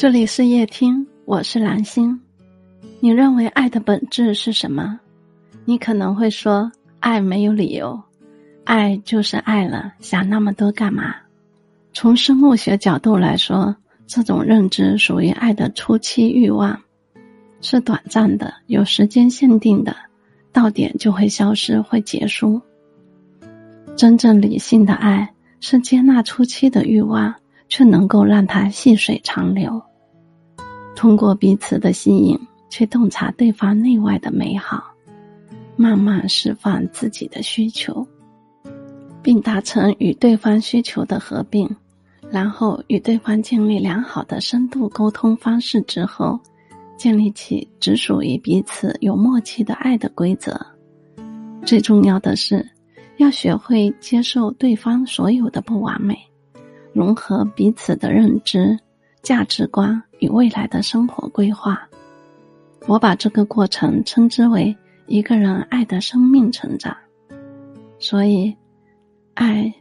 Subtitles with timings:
[0.00, 2.18] 这里是夜听，我是蓝心。
[3.00, 4.98] 你认为爱的本质是什么？
[5.66, 8.02] 你可能会说，爱没有理由，
[8.64, 11.14] 爱就是爱了，想那么多干嘛？
[11.92, 13.76] 从生物学角度来说，
[14.06, 16.80] 这种认知属于爱的初期欲望，
[17.60, 19.94] 是短暂的，有时间限定的，
[20.50, 22.58] 到点就会消失，会结束。
[23.96, 25.30] 真正理性的爱
[25.60, 27.34] 是接纳初期的欲望，
[27.68, 29.78] 却能够让它细水长流。
[31.00, 34.84] 通过彼此的吸引，去洞察对方内外的美好，
[35.74, 38.06] 慢慢释放自己的需求，
[39.22, 41.66] 并达成与对方需求的合并，
[42.30, 46.38] 然后与对方建立良好的深度沟通方式之后，
[46.98, 50.60] 建立起只属于彼此有默契的爱的规则。
[51.64, 52.68] 最重要的是，
[53.16, 56.14] 要学会接受对方所有的不完美，
[56.92, 58.78] 融合彼此的认知。
[59.22, 61.86] 价值观与未来的生活规划，
[62.86, 64.74] 我把这个过程称之为
[65.06, 66.96] 一个人爱的生命成长。
[67.98, 68.56] 所以，
[69.34, 69.72] 爱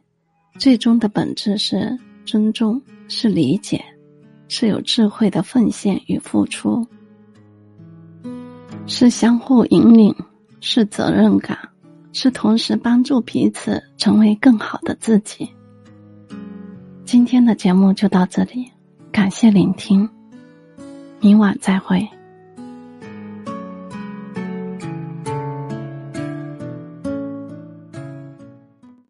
[0.57, 3.83] 最终的本质是尊重，是理解，
[4.49, 6.85] 是有智慧的奉献与付出，
[8.87, 10.13] 是相互引领，
[10.59, 11.57] 是责任感，
[12.11, 15.49] 是同时帮助彼此成为更好的自己。
[17.05, 18.69] 今天的节目就到这里。
[19.29, 20.09] 感谢聆听，
[21.19, 22.09] 明晚再会。